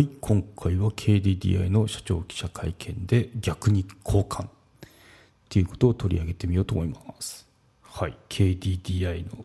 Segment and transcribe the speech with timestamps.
[0.00, 4.48] はい、今回は KDDI の社長記者会見で逆に交換っ
[5.50, 7.46] ていうことを取り上げてみようと思います。
[7.82, 9.44] はい、KDDI の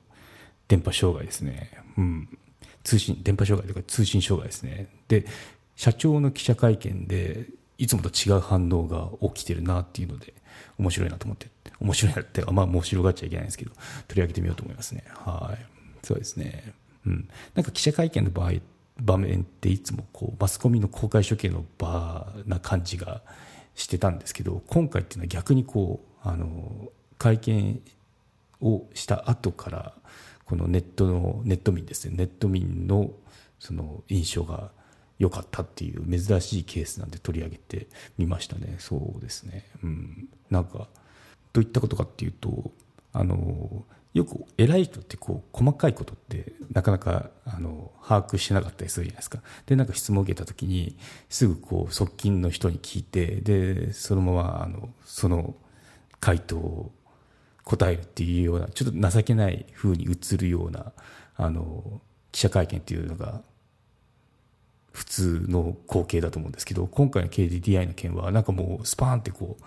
[0.70, 1.72] 電波障害ですね。
[1.98, 2.38] うん、
[2.86, 4.88] 通信、電波障害というか通信障害ですね。
[5.10, 5.26] で、
[5.76, 10.34] 社長の記者会見でいつもと違う反応が起きてるなっていうので
[10.80, 11.50] 面白いなと思って、
[11.82, 13.72] 面白いなって、まあ面白がっちゃいけないんですけど、
[14.08, 15.04] 取り上げてみようと思いますね。
[15.10, 15.66] はい。
[16.02, 16.72] そうですね。
[17.06, 17.28] うん。
[17.56, 18.54] なんか記者会見の場合、
[19.00, 23.22] 場面っていつもこうマスコミの公開処刑の場な感じが
[23.76, 27.82] してたんですけど今回っていうのは逆にこうあの会見
[28.62, 29.94] をした後から
[30.46, 33.12] このネットのネット民ですねネット民の
[33.60, 34.72] その印象が
[35.18, 37.88] 良かったっていう珍しいケースなんで取り上げて
[38.18, 40.88] みましたねそうですねうんなんか
[41.54, 42.72] どういったことかっていうと
[43.14, 43.86] あの
[44.16, 49.42] よく偉い人ってこう細かいことってなかなかあの把握してなかったりするじゃないですか。
[49.66, 50.98] でなんか質問を受けた時に
[51.30, 55.54] すぐこう側近の人に聞いてでそのままあのその
[56.22, 56.94] 回答を
[57.66, 60.94] 答えるっていうようなちょっと情けない風に映るような
[61.36, 62.00] あの
[62.32, 63.42] 記者会見っていうのが
[64.94, 69.64] 普通の光景だと思うんですけど今回の KDDI の件はなんかもうスパーンってこう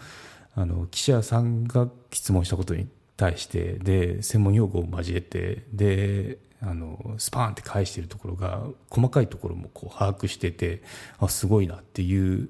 [0.55, 10.83] あの記者さんが質問したことに対してで専門用語を交えてであのスパーンって返してるところが細かいところもこう把握してて
[11.19, 12.49] あすごいなっていう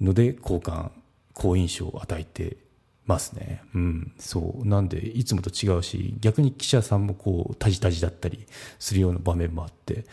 [0.00, 0.92] ので好感
[1.32, 2.58] 好印象を与えて
[3.06, 3.62] ますね。
[3.74, 8.46] うん、そうなんでいつもと違うし逆に記者さんもこうタジタジだったり
[8.78, 10.04] するような場面もあって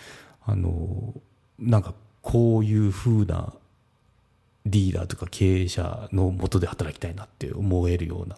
[0.45, 1.13] あの
[1.59, 3.53] なんかこういう風な
[4.65, 8.37] リーダーとか経営者のもとで働きたいなって思えるような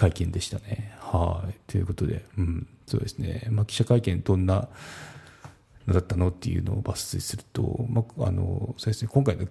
[0.00, 0.96] 会見でしたね。
[1.00, 1.54] はい。
[1.66, 3.46] ということで、うん、そうですね。
[3.50, 4.68] まあ、記者会見どんな
[5.86, 9.46] のだったのっていうのを抜粋すると、まあ、あの、そうですね、今回の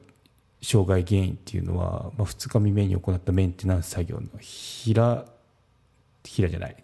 [0.63, 5.25] 障害原因っていうのは、まあ、2日未明に行ったメンテナンス作業の平、
[6.23, 6.83] 平じゃない、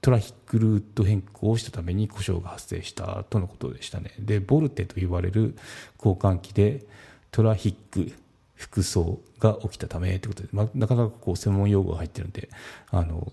[0.00, 4.14] トラフィックルート変更をしたために故障が発生したとのことでしたね。
[4.20, 5.56] で、ボルテと言われる
[5.98, 6.84] 交換機で
[7.32, 8.12] トラフィック
[8.60, 12.50] 服装が起きたためということで、まあ、なかなかこう専門用語が入ってるんで、
[12.90, 13.32] あの、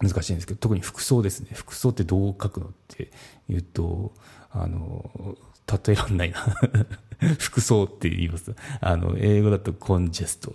[0.00, 1.48] 難しいんですけど、特に服装ですね。
[1.54, 3.10] 服装ってどう書くのって
[3.48, 4.12] 言うと、
[4.52, 6.38] あの、例えらんないな。
[7.40, 8.54] 服装って言います。
[8.80, 10.54] あの、英語だとコンジェスト。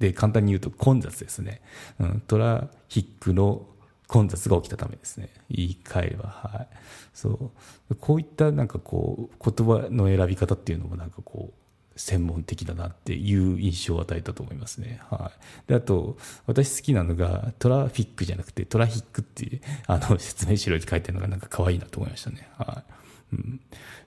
[0.00, 1.60] で、簡単に言うと混雑ですね。
[2.00, 3.64] うん、トラヒックの
[4.08, 5.28] 混雑が起きたためですね。
[5.48, 6.30] 言い換えれば。
[6.30, 6.68] はい。
[7.14, 7.52] そ
[7.90, 7.94] う。
[7.94, 11.65] こういったなんかこう、言葉の選び方っていうのもなんかこう、
[11.96, 15.00] 専門的だなっていう印象を与えたと思いますね。
[15.10, 15.32] は
[15.66, 15.68] い。
[15.68, 22.48] で、あと、私好きなのが、トラフィックじゃなくて、トラヒックって、あの、 説明資料に書いてるのがなんか可愛いなと思いましたね。
[22.58, 22.84] は
[23.32, 23.36] い。
[23.36, 23.60] うん。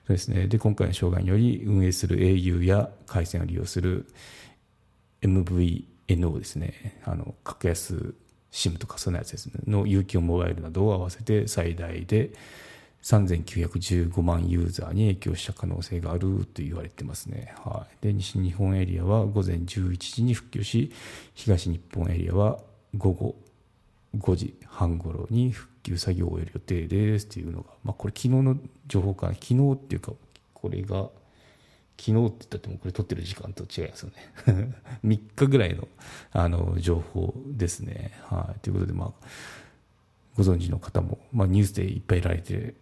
[0.06, 0.46] そうですね。
[0.46, 4.06] で、今回の障害により、運営する au や回線を利用する
[5.22, 7.00] MVNO ですね。
[7.04, 8.14] あの、格安
[8.52, 9.54] SIM とかそんなやつですね。
[9.66, 12.30] の有給モバイルなどを合わせて最大で、
[13.02, 17.54] 3915万ユーザーに影響した可能性があると言われてますね。
[17.64, 20.92] はい、で西日本エリアは午前11時に復旧し、
[21.34, 22.58] 東日本エリアは
[22.96, 23.36] 午後
[24.16, 28.56] 5時半頃に復旧作業を終える予定ですっていうのが、まあ、これ昨日の
[28.86, 30.12] 情報かな、昨日っていうか、
[30.54, 31.08] これが、
[31.98, 34.10] 昨日って言ったってもこれ撮ってる時間と違いますよ
[34.46, 34.74] ね。
[35.04, 35.86] 3日ぐらいの
[36.32, 38.12] あの情報ですね。
[38.24, 39.26] はい、ということで、まあ、
[40.40, 42.74] ご存知の方も、まあ、ニュースでいっぱいられて、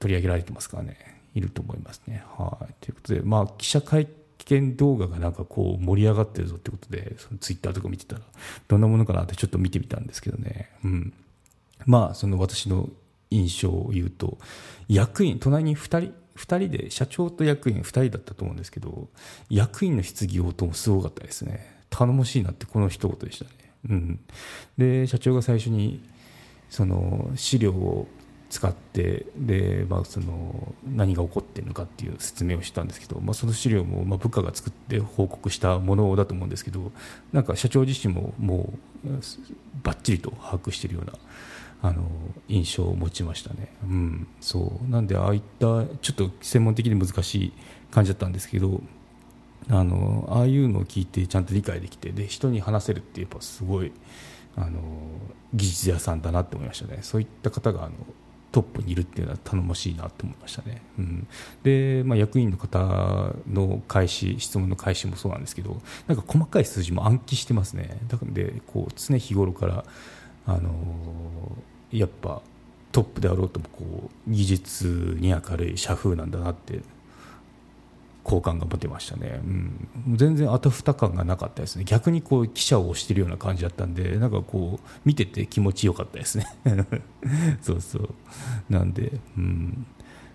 [0.00, 0.96] 取り上げられてますからね、
[1.36, 2.24] いると思いますね。
[2.36, 2.74] はい。
[2.80, 4.08] ということで、まあ、記者会
[4.44, 8.22] 見動画がなんかこう盛り上がってるぞってことで、そのツイッターとか見てたら、
[8.66, 10.68] どんなものかなってちょっと見てみたんですけどね。
[10.84, 11.12] うん。
[11.84, 12.88] まあ、その私の
[13.30, 14.38] 印象を言うと、
[14.88, 19.08] 役員、隣に2人、2人で、社長と役員2人だったと思うんですけど、
[19.48, 21.76] 役員の質疑応答もすごかったですね。
[21.88, 23.50] 頼もしいなってこの一言でしたね。
[23.90, 24.20] うん。
[24.76, 26.00] で、社長が最初に、
[26.70, 28.06] その資料を
[28.48, 36.92] 使ってで、まあ、その何が起こっているのかっていう説明をしたんですけど、まあ、その資料もまあ部下が作って報告したものだと思うんですけど
[37.32, 38.72] なんか社長自身もも
[39.04, 39.08] う
[39.82, 41.12] ばっちりと把握しているような
[41.82, 42.04] あの
[42.48, 44.90] 印象を持ちましたね、うん、そう。
[44.90, 47.52] なんでああいったちょっと専門的に難しい
[47.90, 48.80] 感じだったんですけど
[49.68, 53.92] あのああいうのを聞いてちゃんと理解できてで人に話せるってやっぱすごい
[54.56, 54.80] あの
[55.54, 56.98] 技術屋さんだなって思いましたね。
[57.02, 57.92] そういった方があの
[58.52, 61.26] トップにいるっていうのは頼もしいなと思いましたね、うん、
[61.62, 67.98] で、まあ、役員の方の開始質問の開始もそうなんですけどなんか細かい数字も暗記してますね。
[68.08, 69.84] だからでこう常日頃から
[70.46, 70.72] あの
[71.92, 72.40] やっぱ
[72.92, 76.80] トップであろうともこう技術に明るい社風なんだなって
[78.26, 81.84] 好感が持てましたね、うん、全然あたふた感がなかったですね。
[81.84, 86.46] 逆にこう記者を押してるような感じだったんでなんかこう見てて気持ちよかったですね。
[87.62, 88.08] そうそう。
[88.68, 89.86] なんで、うん、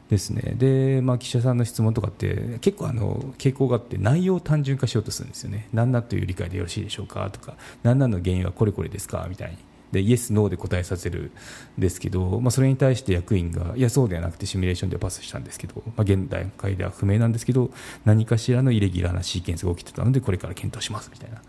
[0.10, 0.54] ですね。
[0.56, 5.68] で、まあ、記者さんの質問とかって結構あの傾向があって内容を単純化しようとするんですよね。
[5.74, 9.58] 何だという理解でよろしいでしょうかとか何なの原因はこれこれですかみたいに。
[9.92, 11.32] でイエス、ノーで答えさせる
[11.78, 17.72] んですけど、まあ、それに対して役員がいや、そうではなくてシミュレーションでパスしたんですけど、まあ、現段階では不明なんですけど
[18.06, 21.42] 何かしらのイレギュラーなシーケンスが起きてたのでこれから検討しますみたいな。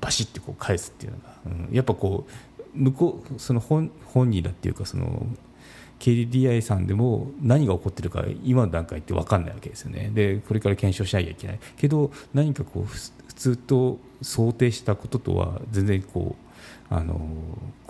[0.00, 2.26] バシッてこう返すっていうのが、うん、やっぱこ
[2.74, 5.26] う向こうその本本人だっていうかその
[5.98, 10.10] KDDI さんでも何が起こってるか今の段階って分かんないわけですよね。
[10.14, 11.58] でこれから検証しなきゃいけない。
[11.76, 16.47] けど何かこう普通と想定したこととは全然こう
[16.90, 17.20] あの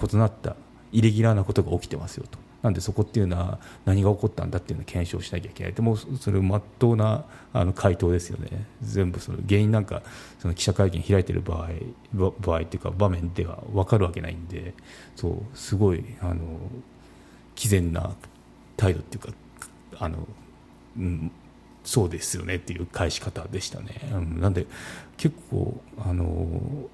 [0.02, 0.56] 異なった
[0.92, 2.38] イレギュラーなことが起きてますよと。
[2.62, 5.72] なんでそこっていうのは何が起こったんだっていうのを検証しなきゃいけない。
[5.72, 8.66] でもそれまっとうなあの回答ですよね。
[8.82, 10.02] 全部その原因なんか
[10.40, 11.68] その記者会見開いてる場合
[12.12, 14.74] 場合っていうか場面では分かるわけないんで
[15.14, 16.58] そうすごいあの
[17.54, 18.10] 毅然な
[18.76, 19.32] 態度っていうか
[19.98, 20.26] あの、
[20.96, 21.30] うん、
[21.84, 24.66] そうですよねっていう返し方でしたね、うん、なんで
[25.16, 26.88] 結構あの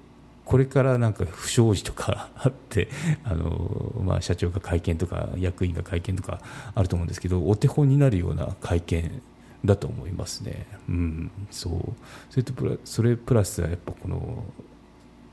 [0.45, 2.87] これからなんか不祥事とか あって
[3.23, 6.39] あの、まあ、社長が会見とか役員が会見とか
[6.75, 9.21] あると思うんですけどお手本になるような会見
[9.65, 10.67] だと思いますね。
[10.87, 11.93] うん、そう
[12.29, 14.43] それとプラそれプラスはやっぱこの、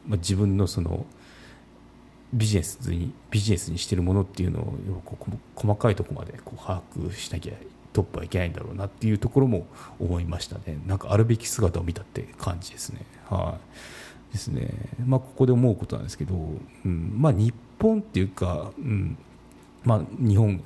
[0.08, 1.04] まあ、自分のその
[2.32, 4.74] ビジネスにビジネスにしているものっていうのを
[5.54, 7.54] 細かいところまでこう把握しなきゃ
[7.92, 9.66] トップはいけないんだろうなっていうところも
[10.00, 13.00] 思いましたねなんかあるべき姿を見たって感じですね。
[13.28, 14.70] はいですね、
[15.04, 16.34] まあ、ここで思うことなんですけど、
[16.84, 17.12] うん。
[17.16, 19.18] まあ、日本っていうか、うん。
[19.84, 20.62] まあ、日本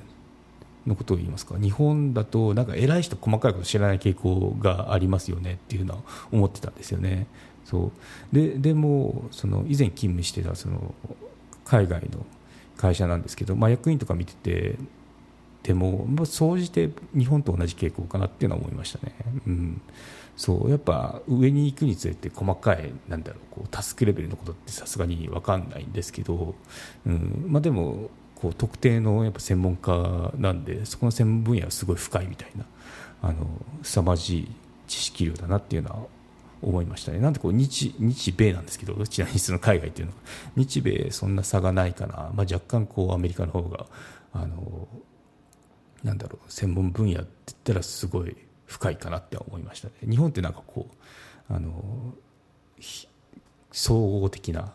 [0.87, 1.59] のことを言いますか。
[1.59, 7.27] 日本だとなんか偉い人細かいこと知らない傾向がありますよねっていうのは思ってたんですよね。
[7.65, 7.91] そ
[8.31, 8.35] う。
[8.35, 10.93] ででもその以前勤務してたその
[11.65, 12.25] 海外の
[12.77, 14.77] 会社なんですけど、まあ、役員とか見てて
[15.63, 19.15] でも、まあ、総じて日本と同じ傾向かなっていうのは思いましたね。
[19.45, 19.81] うん。
[20.35, 26.55] そうやっぱ上に行くにつれて細かいなんだろうこうタスクレベルのことってさすがに分かんないんですけど、
[27.05, 27.45] うん。
[27.47, 32.65] まあ、でもこう特定のやっぱ専門家なんでそこの専門分野はすごい深いみたいな
[33.21, 33.47] あの
[33.81, 34.47] 凄まじい
[34.87, 36.05] 知識量だなっていうのは
[36.61, 37.19] 思いましたね。
[37.19, 40.19] なんでこう日日米なんですけどちなみにその海外っていうのは。
[40.55, 43.85] 日米そんな差がないかな、まあ、若干こうアメリカの方が
[44.33, 44.87] あの
[46.03, 48.35] なんだろう専門分野って言ったらすごい
[48.65, 49.93] 深いかなって思いましたね。
[50.07, 50.87] 日本ってなんかこ
[51.49, 52.13] うあの
[53.71, 54.73] 総合的な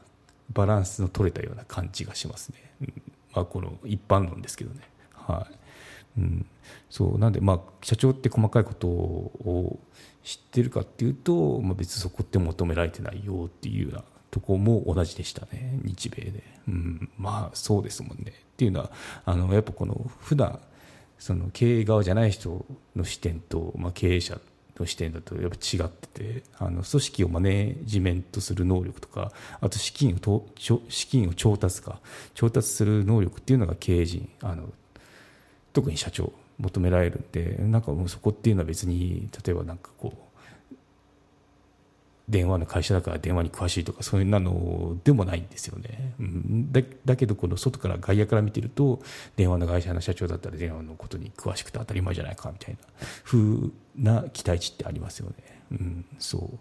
[0.52, 3.02] バランスの取れたような感じがしますね、うん、
[3.34, 4.80] まあ、この一般論ですけどね。
[5.14, 5.46] は
[6.16, 6.20] い。
[6.20, 6.46] うん、
[6.90, 7.18] そう。
[7.18, 9.78] なんで、まあ、社長って細かいことを
[10.22, 15.78] 知ってるかっていうと、まあ、別にそこって求められてないよっていうようなとこも同じでしたね。
[15.82, 18.32] 日米で、うん、まあそうですもんね。
[18.32, 18.90] っていうのは
[19.24, 20.60] あのやっぱこの普段
[21.22, 24.40] その経営側じゃない人の視点と、まあ、経営者
[24.80, 30.44] の視点だとやっぱ違っててあの組織をマネージメントする能力とかあと資金をと
[30.88, 32.00] 資金を調達か
[32.34, 34.68] 調達する能力っていうのが経営陣あの
[35.72, 40.31] 特に社長求められるんでなんかもうそこっていうのは別に例えばなんかこう
[42.28, 49.00] 電話の会社だから電話に詳しいとかそういうなのでもないんですよね、うん、だだけどこの外から外野から見てると
[49.36, 52.80] 電話の会社の社長だったら電話のことに詳しくて当たり前じゃないかみたいな
[53.24, 55.34] 風な期待値ってありますよね、
[55.72, 56.58] うん、そう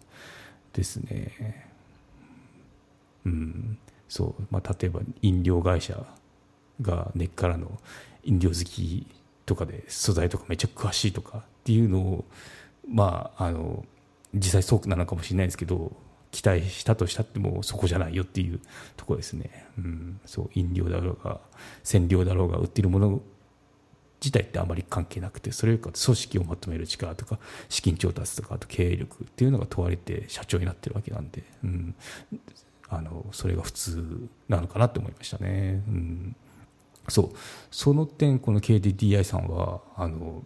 [0.74, 1.72] ですね。
[3.25, 3.77] うん。
[4.08, 4.44] そう。
[4.50, 6.06] まあ、例えば飲料会社
[6.82, 7.80] が根っからの
[8.24, 9.08] 飲料好き
[9.46, 12.25] とかで素材とかめっちゃ詳しいとかっていうのを
[12.88, 13.86] まああの
[14.33, 15.91] 実際そうなのかもしれないですけど
[16.31, 18.59] 期待したとしたってもそこじゃないよっていう
[18.95, 21.41] ところですね、うん、そう飲料だろうが
[21.83, 23.21] 染料だろうが売っているもの
[24.21, 31.95] 自体ってあまり関係なくてそれよりか組織をまとめる力とか資金調達とかあと経営力っていうのが問われて社長になってるわけなんで、うん、
[32.88, 35.81] あのそれが普通なのかなって思いましたね。
[35.88, 36.35] うん、
[37.07, 37.29] そう。
[37.71, 40.43] その点この KDDI さんはあの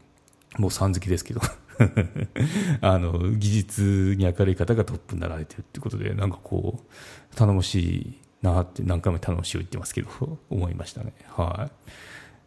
[0.57, 1.41] もうさん付きですけど
[2.81, 10.09] あの技術に明るい方がトップになられてるってことでなんかこう頼もしいなって何回も頼もしいを言ってますけど
[10.49, 11.13] 思いましたね。
[11.29, 11.69] は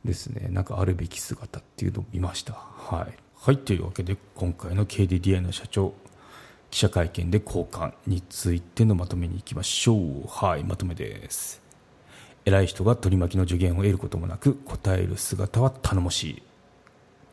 [0.04, 0.06] い。
[0.06, 0.48] ですね。
[0.50, 2.54] なんかあるべき姿っていうのを見ました。
[2.54, 5.92] はい、はい、というわけで今回の KDDI の社長
[6.70, 10.24] 記者会見で交換についてのまとめにいきましょう。
[10.28, 11.62] はいまとめです。
[12.44, 16.42] 偉い人が取り巻きの助言を得ることもなく答える姿は頼もしい。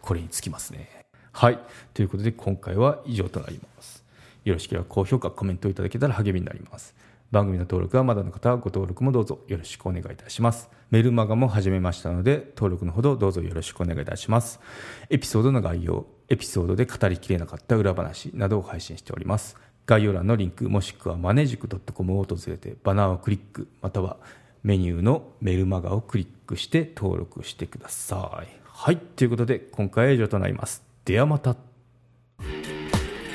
[0.02, 0.95] これにつきますね。
[1.36, 1.60] はい。
[1.94, 4.06] ということで今回は以上となります。
[4.46, 6.96] よろしければ高評価コメントいただけたら励みになります。
[7.30, 10.70] 番組の登録はまだの方はご登録もどうぞよろしくお願いいたします。
[10.92, 14.62] メルマガも始めましたので登録のほどどうぞよろしくお願いいたします。
[15.10, 19.58] エピソードの概要エピソードで語りきれなかった裏話などを配信しております。
[19.88, 24.16] 概要欄のリンクもしくはマネジク .com を訪れてバナーをクリックまたは
[24.64, 28.48] メニューのメルマガをクリックして登録してください。
[28.64, 28.96] はい。
[28.96, 30.85] ということで今回は以上となります。
[31.06, 31.56] ではまた。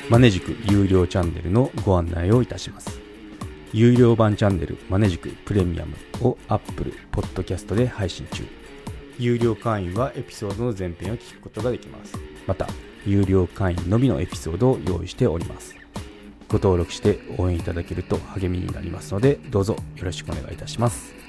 [0.09, 2.99] マネジ有料チャンネルのご案内をいたします。
[3.71, 8.43] 有料版チャンネルマネジクプレミアムを Apple Podcast で配信中。
[9.17, 12.13] 有料会員はエピソードの前編を聞くことができます。
[12.45, 12.67] また
[13.05, 15.73] 有料会員のみのエピソードを用意しております。
[16.49, 21.20] ご登録して応援いただけると励みになりますのでどうぞよろしくお願いいたします。